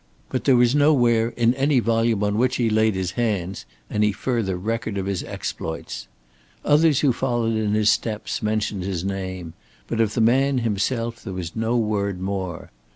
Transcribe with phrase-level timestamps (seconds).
[0.29, 4.57] But there was nowhere in any volume on which he laid his hands any further
[4.57, 6.07] record of his exploits.
[6.65, 9.53] Others who followed in his steps mentioned his name,
[9.85, 12.71] but of the man himself there was no word more.